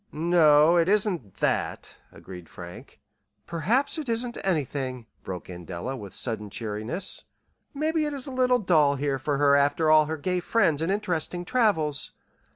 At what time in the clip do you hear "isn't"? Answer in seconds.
0.89-1.35, 4.09-4.35